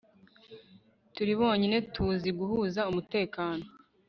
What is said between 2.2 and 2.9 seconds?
guhuza